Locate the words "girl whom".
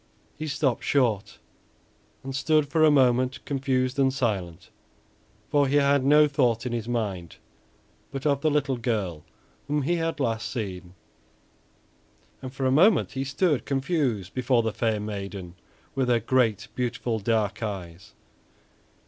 8.77-9.83